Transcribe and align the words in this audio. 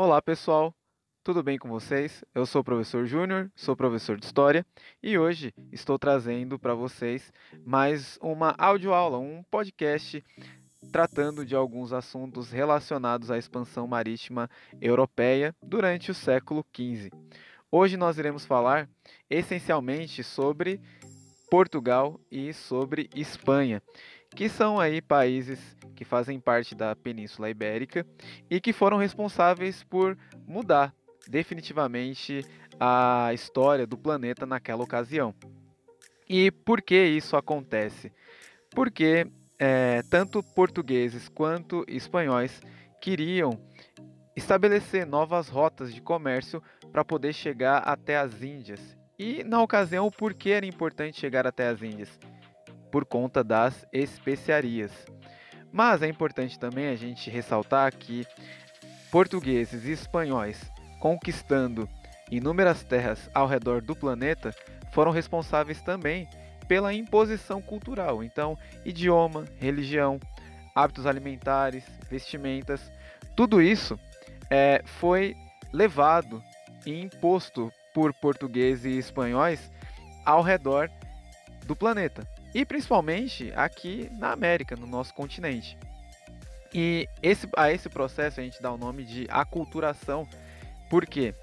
Olá 0.00 0.22
pessoal, 0.22 0.72
tudo 1.24 1.42
bem 1.42 1.58
com 1.58 1.68
vocês? 1.68 2.24
Eu 2.32 2.46
sou 2.46 2.60
o 2.60 2.64
professor 2.64 3.04
Júnior, 3.04 3.50
sou 3.56 3.74
professor 3.74 4.16
de 4.16 4.26
História 4.26 4.64
e 5.02 5.18
hoje 5.18 5.52
estou 5.72 5.98
trazendo 5.98 6.56
para 6.56 6.72
vocês 6.72 7.32
mais 7.66 8.16
uma 8.22 8.54
audioaula, 8.56 9.18
um 9.18 9.42
podcast 9.50 10.24
tratando 10.92 11.44
de 11.44 11.56
alguns 11.56 11.92
assuntos 11.92 12.52
relacionados 12.52 13.28
à 13.28 13.38
expansão 13.38 13.88
marítima 13.88 14.48
europeia 14.80 15.52
durante 15.60 16.12
o 16.12 16.14
século 16.14 16.64
XV. 16.72 17.10
Hoje 17.68 17.96
nós 17.96 18.18
iremos 18.18 18.46
falar 18.46 18.88
essencialmente 19.28 20.22
sobre 20.22 20.80
Portugal 21.50 22.20
e 22.30 22.52
sobre 22.52 23.10
Espanha, 23.16 23.82
que 24.30 24.48
são 24.48 24.78
aí 24.78 25.00
países 25.00 25.76
que 25.94 26.04
fazem 26.04 26.38
parte 26.38 26.74
da 26.74 26.94
Península 26.94 27.50
Ibérica 27.50 28.06
e 28.48 28.60
que 28.60 28.72
foram 28.72 28.96
responsáveis 28.96 29.82
por 29.82 30.16
mudar 30.46 30.94
definitivamente 31.26 32.44
a 32.78 33.30
história 33.34 33.86
do 33.86 33.96
planeta 33.96 34.46
naquela 34.46 34.82
ocasião. 34.82 35.34
E 36.28 36.50
por 36.50 36.82
que 36.82 37.02
isso 37.02 37.36
acontece? 37.36 38.12
Porque 38.70 39.26
é, 39.58 40.02
tanto 40.10 40.42
portugueses 40.42 41.28
quanto 41.28 41.84
espanhóis 41.88 42.60
queriam 43.00 43.58
estabelecer 44.36 45.04
novas 45.04 45.48
rotas 45.48 45.92
de 45.92 46.00
comércio 46.00 46.62
para 46.92 47.04
poder 47.04 47.32
chegar 47.32 47.78
até 47.78 48.16
as 48.16 48.42
Índias. 48.42 48.96
E 49.18 49.42
na 49.42 49.60
ocasião, 49.60 50.10
por 50.10 50.32
que 50.32 50.50
era 50.50 50.64
importante 50.64 51.18
chegar 51.18 51.46
até 51.46 51.68
as 51.68 51.82
Índias? 51.82 52.08
Por 52.90 53.04
conta 53.04 53.44
das 53.44 53.86
especiarias. 53.92 54.92
Mas 55.72 56.02
é 56.02 56.08
importante 56.08 56.58
também 56.58 56.88
a 56.88 56.96
gente 56.96 57.30
ressaltar 57.30 57.94
que 57.94 58.26
portugueses 59.10 59.84
e 59.84 59.92
espanhóis 59.92 60.70
conquistando 60.98 61.88
inúmeras 62.30 62.82
terras 62.82 63.30
ao 63.34 63.46
redor 63.46 63.80
do 63.80 63.94
planeta 63.94 64.54
foram 64.92 65.12
responsáveis 65.12 65.80
também 65.82 66.28
pela 66.66 66.92
imposição 66.92 67.62
cultural. 67.62 68.22
Então, 68.22 68.58
idioma, 68.84 69.44
religião, 69.58 70.20
hábitos 70.74 71.06
alimentares, 71.06 71.84
vestimentas, 72.10 72.90
tudo 73.36 73.62
isso 73.62 73.98
é, 74.50 74.82
foi 74.84 75.36
levado 75.72 76.42
e 76.84 77.00
imposto 77.00 77.72
por 77.94 78.12
portugueses 78.14 78.84
e 78.84 78.98
espanhóis 78.98 79.70
ao 80.24 80.42
redor 80.42 80.90
do 81.66 81.74
planeta 81.74 82.37
e 82.54 82.64
principalmente 82.64 83.52
aqui 83.54 84.10
na 84.18 84.32
América, 84.32 84.76
no 84.76 84.86
nosso 84.86 85.14
continente. 85.14 85.76
E 86.72 87.08
esse, 87.22 87.48
a 87.56 87.72
esse 87.72 87.88
processo 87.88 88.40
a 88.40 88.42
gente 88.42 88.60
dá 88.60 88.70
o 88.72 88.78
nome 88.78 89.04
de 89.04 89.26
aculturação, 89.30 90.28
porque 90.90 91.34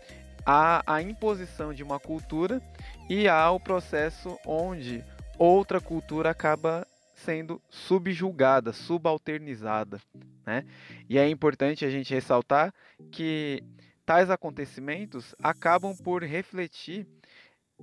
há 0.45 0.83
a 0.86 1.02
imposição 1.02 1.73
de 1.73 1.83
uma 1.83 2.00
cultura 2.00 2.61
e 3.09 3.28
há 3.28 3.50
o 3.52 3.59
processo 3.59 4.38
onde 4.45 5.03
outra 5.38 5.81
cultura 5.81 6.30
acaba 6.30 6.88
sendo 7.16 7.61
subjulgada, 7.70 8.72
subalternizada. 8.72 10.00
Né? 10.45 10.66
E 11.09 11.17
é 11.17 11.28
importante 11.28 11.86
a 11.86 11.89
gente 11.89 12.14
ressaltar 12.14 12.73
que 13.11 13.64
tais 14.06 14.30
acontecimentos 14.30 15.33
acabam 15.42 15.95
por 15.98 16.23
refletir 16.23 17.08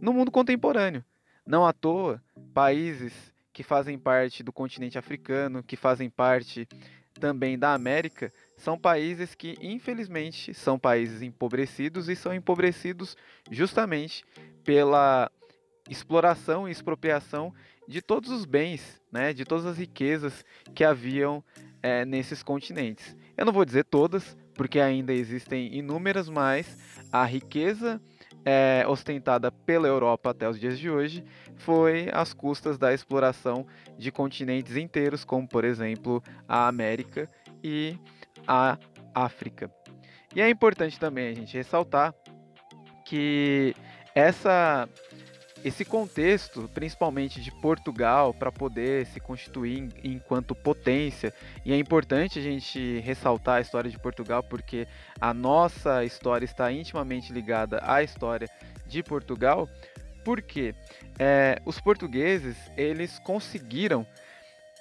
no 0.00 0.12
mundo 0.12 0.30
contemporâneo. 0.30 1.04
Não 1.46 1.66
à 1.66 1.72
toa, 1.72 2.22
países 2.54 3.12
que 3.52 3.62
fazem 3.62 3.98
parte 3.98 4.42
do 4.42 4.52
continente 4.52 4.96
africano, 4.98 5.62
que 5.62 5.76
fazem 5.76 6.08
parte 6.08 6.66
também 7.20 7.58
da 7.58 7.74
América, 7.74 8.32
são 8.56 8.78
países 8.78 9.34
que, 9.34 9.56
infelizmente, 9.60 10.54
são 10.54 10.78
países 10.78 11.20
empobrecidos 11.20 12.08
e 12.08 12.16
são 12.16 12.34
empobrecidos 12.34 13.16
justamente 13.50 14.24
pela 14.64 15.30
exploração 15.88 16.68
e 16.68 16.72
expropriação 16.72 17.52
de 17.86 18.00
todos 18.00 18.30
os 18.30 18.44
bens, 18.44 19.00
né, 19.10 19.32
de 19.32 19.44
todas 19.44 19.66
as 19.66 19.76
riquezas 19.76 20.44
que 20.74 20.84
haviam 20.84 21.44
é, 21.82 22.04
nesses 22.04 22.42
continentes. 22.42 23.16
Eu 23.36 23.44
não 23.44 23.52
vou 23.52 23.64
dizer 23.64 23.84
todas, 23.84 24.36
porque 24.54 24.78
ainda 24.78 25.12
existem 25.12 25.74
inúmeras, 25.74 26.28
mas 26.28 26.78
a 27.10 27.24
riqueza 27.24 28.00
é, 28.44 28.84
ostentada 28.88 29.50
pela 29.50 29.86
Europa 29.86 30.30
até 30.30 30.48
os 30.48 30.58
dias 30.58 30.78
de 30.78 30.90
hoje 30.90 31.24
foi 31.56 32.08
às 32.12 32.32
custas 32.32 32.78
da 32.78 32.92
exploração 32.92 33.66
de 33.96 34.10
continentes 34.10 34.76
inteiros, 34.76 35.24
como 35.24 35.46
por 35.46 35.64
exemplo 35.64 36.22
a 36.48 36.66
América 36.66 37.28
e 37.62 37.96
a 38.46 38.78
África. 39.14 39.70
E 40.34 40.40
é 40.40 40.48
importante 40.48 40.98
também 40.98 41.28
a 41.28 41.34
gente 41.34 41.56
ressaltar 41.56 42.14
que 43.04 43.74
essa 44.14 44.88
esse 45.64 45.84
contexto, 45.84 46.68
principalmente 46.74 47.40
de 47.40 47.50
Portugal, 47.50 48.34
para 48.34 48.50
poder 48.50 49.06
se 49.06 49.20
constituir 49.20 49.88
enquanto 50.02 50.54
potência, 50.54 51.32
e 51.64 51.72
é 51.72 51.76
importante 51.76 52.38
a 52.38 52.42
gente 52.42 52.98
ressaltar 53.00 53.56
a 53.56 53.60
história 53.60 53.90
de 53.90 53.98
Portugal 53.98 54.42
porque 54.42 54.88
a 55.20 55.32
nossa 55.32 56.04
história 56.04 56.44
está 56.44 56.72
intimamente 56.72 57.32
ligada 57.32 57.80
à 57.84 58.02
história 58.02 58.48
de 58.86 59.02
Portugal, 59.02 59.68
porque 60.24 60.74
é, 61.18 61.60
os 61.64 61.80
portugueses 61.80 62.56
eles 62.76 63.18
conseguiram 63.20 64.06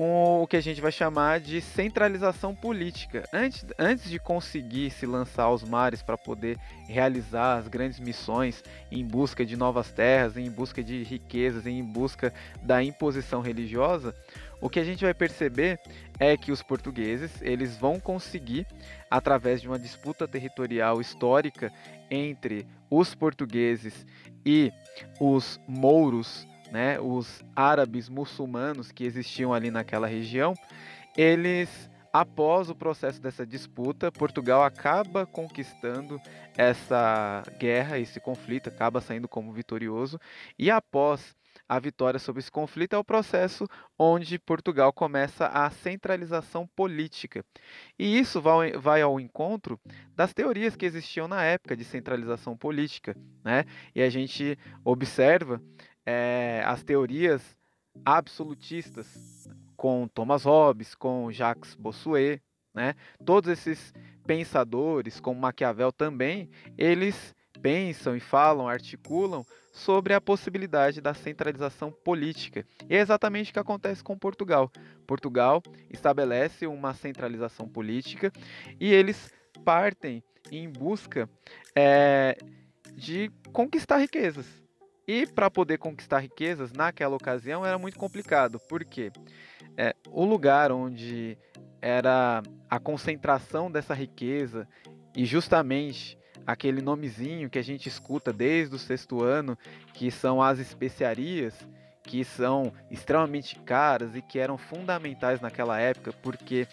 o 0.03 0.47
que 0.47 0.57
a 0.57 0.61
gente 0.61 0.81
vai 0.81 0.91
chamar 0.91 1.39
de 1.39 1.61
centralização 1.61 2.55
política. 2.55 3.23
Antes, 3.31 3.63
antes 3.77 4.09
de 4.09 4.17
conseguir 4.17 4.89
se 4.89 5.05
lançar 5.05 5.43
aos 5.43 5.63
mares 5.63 6.01
para 6.01 6.17
poder 6.17 6.57
realizar 6.87 7.57
as 7.57 7.67
grandes 7.67 7.99
missões 7.99 8.63
em 8.91 9.05
busca 9.05 9.45
de 9.45 9.55
novas 9.55 9.91
terras, 9.91 10.37
em 10.37 10.49
busca 10.49 10.83
de 10.83 11.03
riquezas, 11.03 11.67
em 11.67 11.83
busca 11.83 12.33
da 12.63 12.83
imposição 12.83 13.41
religiosa, 13.41 14.15
o 14.59 14.69
que 14.69 14.79
a 14.79 14.83
gente 14.83 15.03
vai 15.03 15.13
perceber 15.13 15.79
é 16.19 16.35
que 16.35 16.51
os 16.51 16.63
portugueses 16.63 17.39
eles 17.39 17.77
vão 17.77 17.99
conseguir, 17.99 18.65
através 19.09 19.61
de 19.61 19.67
uma 19.67 19.77
disputa 19.77 20.27
territorial 20.27 20.99
histórica 20.99 21.71
entre 22.09 22.65
os 22.89 23.13
portugueses 23.13 24.03
e 24.43 24.71
os 25.19 25.59
mouros 25.67 26.47
né, 26.71 26.99
os 26.99 27.43
árabes 27.55 28.07
muçulmanos 28.09 28.91
que 28.91 29.03
existiam 29.03 29.53
ali 29.53 29.69
naquela 29.69 30.07
região, 30.07 30.53
eles 31.17 31.89
após 32.13 32.69
o 32.69 32.75
processo 32.75 33.21
dessa 33.21 33.45
disputa, 33.45 34.11
Portugal 34.11 34.63
acaba 34.63 35.25
conquistando 35.25 36.19
essa 36.57 37.43
guerra, 37.57 37.99
esse 37.99 38.19
conflito, 38.19 38.67
acaba 38.67 38.99
saindo 38.99 39.27
como 39.27 39.53
vitorioso, 39.53 40.19
e 40.59 40.69
após 40.69 41.35
a 41.67 41.79
vitória 41.79 42.19
sobre 42.19 42.41
esse 42.41 42.51
conflito 42.51 42.97
é 42.97 42.97
o 42.97 43.03
processo 43.03 43.65
onde 43.97 44.37
Portugal 44.37 44.91
começa 44.91 45.47
a 45.47 45.69
centralização 45.69 46.67
política. 46.67 47.45
E 47.97 48.19
isso 48.19 48.41
vai, 48.41 48.73
vai 48.73 49.01
ao 49.01 49.21
encontro 49.21 49.79
das 50.13 50.33
teorias 50.33 50.75
que 50.75 50.85
existiam 50.85 51.29
na 51.29 51.43
época 51.45 51.75
de 51.77 51.85
centralização 51.85 52.57
política. 52.57 53.15
Né? 53.41 53.63
E 53.95 54.01
a 54.01 54.09
gente 54.09 54.59
observa 54.83 55.61
é, 56.05 56.63
as 56.65 56.83
teorias 56.83 57.57
absolutistas 58.05 59.49
com 59.75 60.07
Thomas 60.07 60.43
Hobbes, 60.43 60.95
com 60.95 61.31
Jacques 61.31 61.75
Bossuet, 61.75 62.41
né? 62.73 62.95
Todos 63.25 63.49
esses 63.49 63.93
pensadores, 64.25 65.19
como 65.19 65.39
Maquiavel 65.39 65.91
também, 65.91 66.49
eles 66.77 67.35
pensam 67.61 68.15
e 68.15 68.19
falam, 68.19 68.67
articulam 68.67 69.45
sobre 69.71 70.13
a 70.13 70.21
possibilidade 70.21 71.01
da 71.01 71.13
centralização 71.13 71.91
política. 71.91 72.65
E 72.89 72.95
é 72.95 72.99
exatamente 72.99 73.51
o 73.51 73.53
que 73.53 73.59
acontece 73.59 74.03
com 74.03 74.17
Portugal. 74.17 74.71
Portugal 75.05 75.61
estabelece 75.89 76.65
uma 76.67 76.93
centralização 76.93 77.67
política 77.67 78.31
e 78.79 78.91
eles 78.91 79.31
partem 79.63 80.23
em 80.51 80.69
busca 80.69 81.29
é, 81.75 82.37
de 82.93 83.31
conquistar 83.53 83.97
riquezas. 83.97 84.60
E 85.07 85.25
para 85.25 85.49
poder 85.49 85.77
conquistar 85.77 86.19
riquezas 86.19 86.71
naquela 86.71 87.15
ocasião 87.15 87.65
era 87.65 87.77
muito 87.77 87.97
complicado, 87.97 88.59
porque 88.69 89.11
é, 89.77 89.95
o 90.07 90.23
lugar 90.23 90.71
onde 90.71 91.37
era 91.81 92.43
a 92.69 92.79
concentração 92.79 93.71
dessa 93.71 93.93
riqueza 93.93 94.67
e 95.15 95.25
justamente 95.25 96.17
aquele 96.45 96.81
nomezinho 96.81 97.49
que 97.49 97.59
a 97.59 97.63
gente 97.63 97.87
escuta 97.87 98.31
desde 98.31 98.75
o 98.75 98.79
sexto 98.79 99.23
ano, 99.23 99.57
que 99.93 100.11
são 100.11 100.41
as 100.41 100.59
especiarias, 100.59 101.55
que 102.03 102.23
são 102.23 102.73
extremamente 102.89 103.55
caras 103.59 104.15
e 104.15 104.21
que 104.21 104.39
eram 104.39 104.57
fundamentais 104.57 105.41
naquela 105.41 105.79
época, 105.79 106.13
porque 106.21 106.67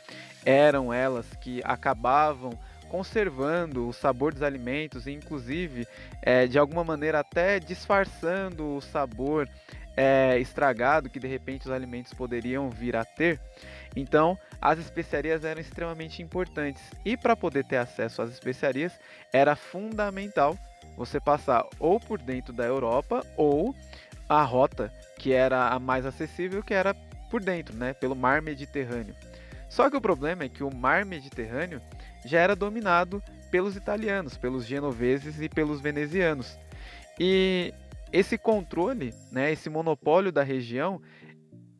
eram 0.45 0.93
elas 0.93 1.27
que 1.37 1.61
acabavam 1.65 2.59
conservando 2.89 3.89
o 3.89 3.93
sabor 3.93 4.33
dos 4.33 4.43
alimentos 4.43 5.07
e 5.07 5.13
inclusive 5.13 5.87
é, 6.23 6.47
de 6.47 6.59
alguma 6.59 6.83
maneira 6.83 7.21
até 7.21 7.61
disfarçando 7.61 8.77
o 8.77 8.81
sabor 8.81 9.49
é, 9.97 10.39
estragado 10.39 11.11
que 11.11 11.19
de 11.19 11.27
repente 11.27 11.67
os 11.67 11.73
alimentos 11.73 12.13
poderiam 12.15 12.71
vir 12.71 12.97
a 12.97 13.05
ter. 13.05 13.41
Então, 13.97 14.39
as 14.61 14.79
especiarias 14.79 15.45
eram 15.45 15.61
extremamente 15.61 16.23
importantes 16.23 16.83
e 17.05 17.17
para 17.17 17.37
poder 17.37 17.65
ter 17.65 17.77
acesso 17.77 18.23
às 18.23 18.31
especiarias 18.31 18.93
era 19.33 19.57
fundamental 19.57 20.57
você 20.97 21.21
passar 21.21 21.65
ou 21.79 21.99
por 21.99 22.21
dentro 22.21 22.53
da 22.53 22.65
Europa 22.65 23.25
ou 23.37 23.75
a 24.29 24.43
rota 24.43 24.93
que 25.19 25.33
era 25.33 25.69
a 25.69 25.79
mais 25.79 26.07
acessível, 26.07 26.63
que 26.63 26.75
era 26.75 26.95
por 27.31 27.43
dentro, 27.43 27.77
né, 27.77 27.93
pelo 27.93 28.15
Mar 28.15 28.41
Mediterrâneo. 28.41 29.15
Só 29.69 29.91
que 29.91 29.97
o 29.97 30.01
problema 30.01 30.45
é 30.45 30.49
que 30.49 30.63
o 30.63 30.75
Mar 30.75 31.05
Mediterrâneo 31.05 31.83
já 32.25 32.41
era 32.41 32.57
dominado 32.57 33.23
pelos 33.51 33.77
italianos, 33.77 34.37
pelos 34.37 34.67
genoveses 34.67 35.41
e 35.41 35.49
pelos 35.49 35.81
venezianos. 35.81 36.59
E 37.19 37.73
esse 38.13 38.39
controle, 38.39 39.13
né, 39.31 39.53
esse 39.53 39.69
monopólio 39.69 40.31
da 40.31 40.43
região, 40.43 41.01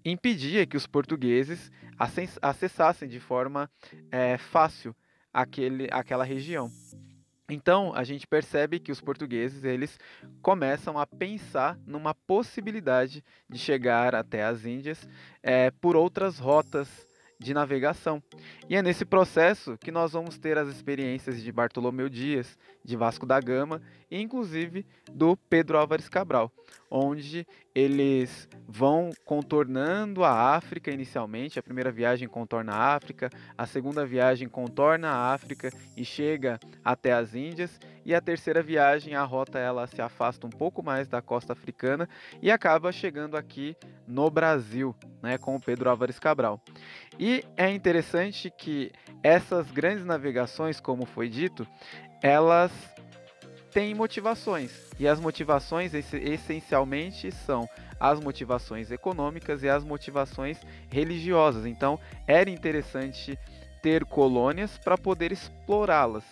impedia 0.05 0.67
que 0.67 0.77
os 0.77 0.87
portugueses 0.87 1.71
acessassem 2.41 3.09
de 3.09 3.21
forma 3.21 3.71
é, 4.11 4.39
fácil 4.39 4.95
aquele, 5.33 5.89
aquela 5.91 6.25
região. 6.25 6.71
Então 7.51 7.95
a 7.95 8.05
gente 8.05 8.27
percebe 8.27 8.79
que 8.79 8.93
os 8.93 9.01
portugueses 9.01 9.65
eles 9.65 9.99
começam 10.43 10.99
a 10.99 11.07
pensar 11.07 11.79
numa 11.87 12.15
possibilidade 12.15 13.25
de 13.49 13.59
chegar 13.59 14.15
até 14.15 14.45
as 14.45 14.67
Índias 14.67 15.09
é, 15.43 15.71
por 15.71 15.97
outras 15.97 16.39
rotas 16.39 17.08
de 17.39 17.55
navegação. 17.55 18.23
E 18.69 18.75
é 18.75 18.83
nesse 18.83 19.05
processo 19.05 19.79
que 19.79 19.91
nós 19.91 20.13
vamos 20.13 20.39
ter 20.39 20.59
as 20.59 20.69
experiências 20.69 21.41
de 21.41 21.53
Bartolomeu 21.53 22.09
Dias, 22.09 22.59
de 22.85 22.97
Vasco 22.97 23.25
da 23.25 23.41
Gama 23.41 23.81
e 24.11 24.21
inclusive 24.21 24.85
do 25.13 25.37
Pedro 25.49 25.79
Álvares 25.79 26.09
Cabral, 26.09 26.53
onde 26.91 27.47
eles 27.75 28.49
vão 28.67 29.11
contornando 29.25 30.25
a 30.25 30.57
África 30.57 30.91
inicialmente. 30.91 31.59
A 31.59 31.63
primeira 31.63 31.93
viagem 31.93 32.27
contorna 32.27 32.73
a 32.73 32.95
África, 32.95 33.31
a 33.57 33.67
segunda 33.67 34.05
viagem 34.05 34.49
contorna 34.49 35.09
a 35.09 35.33
África 35.33 35.71
e 35.97 36.05
chega 36.05 36.59
até 36.85 37.13
as 37.13 37.35
Índias, 37.35 37.79
e 38.05 38.15
a 38.15 38.21
terceira 38.21 38.63
viagem 38.63 39.15
a 39.15 39.23
rota 39.23 39.59
ela 39.59 39.87
se 39.87 40.01
afasta 40.01 40.47
um 40.47 40.51
pouco 40.51 40.83
mais 40.83 41.09
da 41.09 41.21
costa 41.21 41.53
africana 41.53 42.09
e 42.41 42.51
acaba 42.51 42.91
chegando 42.91 43.37
aqui 43.37 43.77
no 44.07 44.31
Brasil, 44.31 44.97
né, 45.23 45.37
com 45.37 45.55
o 45.55 45.61
Pedro 45.61 45.91
Álvares 45.91 46.19
Cabral. 46.19 46.61
E 47.19 47.45
é 47.57 47.71
interessante 47.71 48.51
que 48.51 48.91
essas 49.23 49.71
grandes 49.71 50.05
navegações, 50.05 50.81
como 50.81 51.05
foi 51.05 51.29
dito, 51.29 51.67
elas 52.23 52.73
têm 53.73 53.95
motivações. 53.95 54.73
E 54.99 55.07
as 55.07 55.21
motivações 55.21 55.93
essencialmente 55.95 57.31
são 57.31 57.69
as 58.01 58.21
motivações 58.21 58.91
econômicas 58.91 59.63
e 59.63 59.69
as 59.69 59.85
motivações 59.85 60.59
religiosas. 60.91 61.67
Então, 61.67 61.99
era 62.27 62.51
interessante 62.51 63.39
ter 63.83 64.05
colônias 64.05 64.77
para 64.79 64.99
poder 64.99 65.33
explorá-las. 65.33 66.25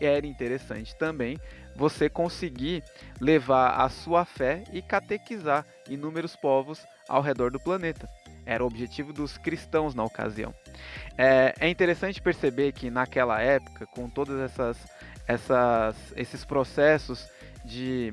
Era 0.00 0.26
interessante 0.26 0.96
também 0.96 1.38
você 1.76 2.08
conseguir 2.08 2.82
levar 3.20 3.80
a 3.80 3.88
sua 3.88 4.24
fé 4.24 4.64
e 4.72 4.82
catequizar 4.82 5.64
inúmeros 5.88 6.36
povos 6.36 6.84
ao 7.08 7.22
redor 7.22 7.50
do 7.50 7.60
planeta. 7.60 8.08
Era 8.44 8.64
o 8.64 8.66
objetivo 8.66 9.12
dos 9.12 9.38
cristãos 9.38 9.94
na 9.94 10.02
ocasião. 10.02 10.52
É, 11.16 11.54
é 11.60 11.68
interessante 11.68 12.20
perceber 12.20 12.72
que 12.72 12.90
naquela 12.90 13.40
época, 13.40 13.86
com 13.86 14.08
todas 14.08 14.40
essas, 14.40 14.76
essas, 15.32 15.96
esses 16.16 16.44
processos 16.44 17.26
de 17.64 18.12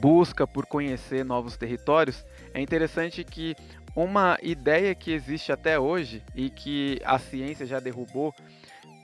busca 0.00 0.46
por 0.46 0.66
conhecer 0.66 1.24
novos 1.24 1.56
territórios, 1.56 2.24
é 2.52 2.60
interessante 2.60 3.22
que 3.22 3.54
uma 3.94 4.36
ideia 4.42 4.94
que 4.94 5.12
existe 5.12 5.52
até 5.52 5.78
hoje 5.78 6.22
e 6.34 6.50
que 6.50 7.00
a 7.04 7.18
ciência 7.18 7.64
já 7.64 7.78
derrubou 7.78 8.34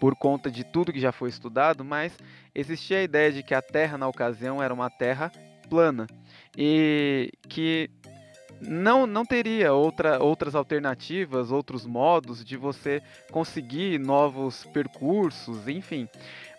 por 0.00 0.16
conta 0.16 0.50
de 0.50 0.64
tudo 0.64 0.92
que 0.92 1.00
já 1.00 1.12
foi 1.12 1.28
estudado, 1.28 1.84
mas 1.84 2.16
existia 2.54 2.98
a 2.98 3.02
ideia 3.02 3.30
de 3.30 3.42
que 3.42 3.54
a 3.54 3.62
Terra 3.62 3.98
na 3.98 4.08
ocasião 4.08 4.62
era 4.62 4.74
uma 4.74 4.90
Terra 4.90 5.30
plana 5.68 6.06
e 6.56 7.30
que 7.48 7.90
não, 8.60 9.06
não 9.06 9.24
teria 9.24 9.72
outra, 9.72 10.22
outras 10.22 10.54
alternativas, 10.54 11.50
outros 11.50 11.86
modos 11.86 12.44
de 12.44 12.56
você 12.56 13.02
conseguir 13.30 13.98
novos 13.98 14.64
percursos, 14.66 15.66
enfim. 15.66 16.08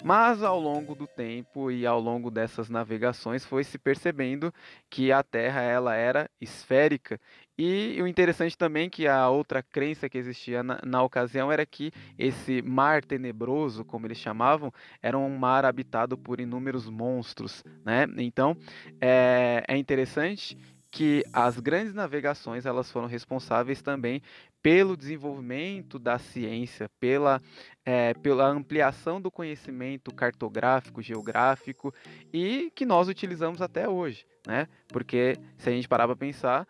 Mas 0.03 0.41
ao 0.41 0.59
longo 0.59 0.95
do 0.95 1.07
tempo 1.07 1.69
e 1.69 1.85
ao 1.85 1.99
longo 1.99 2.31
dessas 2.31 2.69
navegações 2.69 3.45
foi 3.45 3.63
se 3.63 3.77
percebendo 3.77 4.53
que 4.89 5.11
a 5.11 5.21
Terra 5.21 5.61
ela 5.61 5.95
era 5.95 6.29
esférica 6.39 7.19
e 7.57 8.01
o 8.01 8.07
interessante 8.07 8.57
também 8.57 8.89
que 8.89 9.07
a 9.07 9.29
outra 9.29 9.61
crença 9.61 10.09
que 10.09 10.17
existia 10.17 10.63
na, 10.63 10.79
na, 10.83 11.03
ocasião 11.03 11.51
era 11.51 11.63
que 11.63 11.91
esse 12.17 12.59
mar 12.63 13.03
tenebroso, 13.05 13.85
como 13.85 14.07
eles 14.07 14.17
chamavam, 14.17 14.73
era 15.01 15.15
um 15.15 15.37
mar 15.37 15.63
habitado 15.63 16.17
por 16.17 16.39
inúmeros 16.39 16.89
monstros, 16.89 17.63
né? 17.85 18.07
Então 18.17 18.57
é, 18.99 19.63
é 19.67 19.77
interessante 19.77 20.57
que 20.91 21.23
as 21.31 21.57
grandes 21.57 21.93
navegações 21.93 22.65
elas 22.65 22.91
foram 22.91 23.07
responsáveis 23.07 23.81
também 23.81 24.21
pelo 24.61 24.95
desenvolvimento 24.97 25.97
da 25.97 26.19
ciência, 26.19 26.89
pela, 26.99 27.41
é, 27.85 28.13
pela 28.15 28.45
ampliação 28.45 29.19
do 29.19 29.31
conhecimento 29.31 30.13
cartográfico, 30.13 31.01
geográfico 31.01 31.93
e 32.31 32.71
que 32.75 32.85
nós 32.85 33.07
utilizamos 33.07 33.61
até 33.61 33.89
hoje, 33.89 34.25
né? 34.45 34.67
Porque 34.89 35.37
se 35.57 35.69
a 35.69 35.71
gente 35.71 35.87
parar 35.87 36.05
para 36.05 36.15
pensar, 36.15 36.67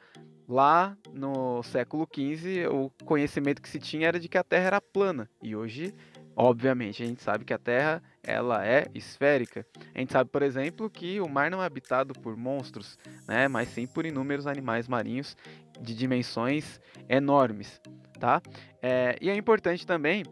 lá 0.47 0.95
no 1.11 1.63
século 1.63 2.07
XV 2.07 2.67
o 2.67 2.91
conhecimento 3.03 3.61
que 3.61 3.69
se 3.69 3.79
tinha 3.79 4.07
era 4.07 4.19
de 4.19 4.29
que 4.29 4.37
a 4.37 4.43
Terra 4.43 4.67
era 4.67 4.81
plana 4.81 5.29
e 5.41 5.55
hoje 5.55 5.93
Obviamente, 6.35 7.03
a 7.03 7.05
gente 7.05 7.21
sabe 7.21 7.45
que 7.45 7.53
a 7.53 7.57
Terra 7.57 8.01
ela 8.23 8.65
é 8.65 8.87
esférica. 8.93 9.65
A 9.93 9.99
gente 9.99 10.13
sabe, 10.13 10.29
por 10.29 10.41
exemplo, 10.41 10.89
que 10.89 11.19
o 11.19 11.27
mar 11.27 11.49
não 11.49 11.61
é 11.61 11.65
habitado 11.65 12.13
por 12.13 12.37
monstros, 12.37 12.97
né, 13.27 13.47
mas 13.47 13.69
sim 13.69 13.87
por 13.87 14.05
inúmeros 14.05 14.47
animais 14.47 14.87
marinhos 14.87 15.35
de 15.79 15.95
dimensões 15.95 16.79
enormes, 17.09 17.81
tá? 18.19 18.41
É, 18.81 19.17
e 19.21 19.29
é 19.29 19.35
importante 19.35 19.85
também 19.85 20.23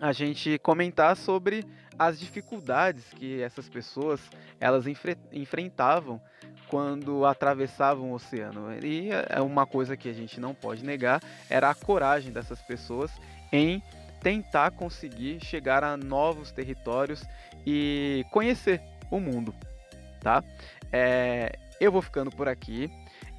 a 0.00 0.12
gente 0.12 0.58
comentar 0.60 1.16
sobre 1.16 1.64
as 1.98 2.20
dificuldades 2.20 3.04
que 3.14 3.42
essas 3.42 3.68
pessoas 3.68 4.20
elas 4.60 4.86
enfre 4.86 5.16
enfrentavam 5.32 6.20
quando 6.68 7.24
atravessavam 7.24 8.10
o 8.10 8.14
oceano. 8.14 8.68
E 8.84 9.08
é 9.28 9.40
uma 9.40 9.66
coisa 9.66 9.96
que 9.96 10.08
a 10.08 10.12
gente 10.12 10.38
não 10.38 10.54
pode 10.54 10.84
negar 10.84 11.20
era 11.50 11.70
a 11.70 11.74
coragem 11.74 12.30
dessas 12.30 12.62
pessoas 12.62 13.10
em 13.50 13.82
tentar 14.20 14.70
conseguir 14.72 15.44
chegar 15.44 15.84
a 15.84 15.96
novos 15.96 16.52
territórios 16.52 17.22
e 17.66 18.24
conhecer 18.30 18.80
o 19.10 19.20
mundo, 19.20 19.54
tá? 20.20 20.42
É, 20.92 21.52
eu 21.80 21.92
vou 21.92 22.02
ficando 22.02 22.30
por 22.30 22.48
aqui. 22.48 22.90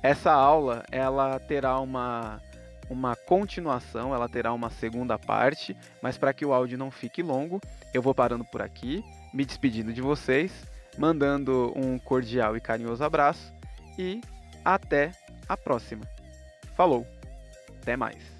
Essa 0.01 0.31
aula 0.31 0.83
ela 0.91 1.39
terá 1.39 1.79
uma 1.79 2.41
uma 2.89 3.15
continuação, 3.15 4.15
ela 4.15 4.27
terá 4.27 4.51
uma 4.51 4.71
segunda 4.71 5.17
parte, 5.17 5.77
mas 6.01 6.17
para 6.17 6.33
que 6.33 6.43
o 6.43 6.51
áudio 6.51 6.75
não 6.75 6.89
fique 6.89 7.21
longo, 7.21 7.61
eu 7.93 8.01
vou 8.01 8.15
parando 8.15 8.43
por 8.43 8.63
aqui, 8.63 9.03
me 9.31 9.45
despedindo 9.45 9.93
de 9.93 10.01
vocês, 10.01 10.65
mandando 10.97 11.71
um 11.75 11.99
cordial 11.99 12.57
e 12.57 12.59
carinhoso 12.59 13.03
abraço 13.03 13.53
e 13.95 14.21
até 14.65 15.11
a 15.47 15.55
próxima. 15.55 16.03
Falou, 16.75 17.05
até 17.81 17.95
mais. 17.95 18.38